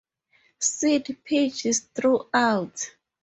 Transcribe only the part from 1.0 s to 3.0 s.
pitch is throughout.